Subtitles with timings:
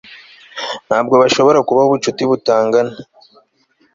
[0.87, 2.93] ntabwo hashobora kubaho ubucuti butangana